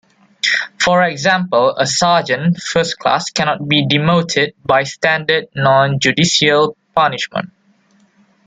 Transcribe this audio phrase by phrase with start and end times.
[0.79, 7.51] For example, a sergeant first class cannot be demoted by standard non-judicial punishment.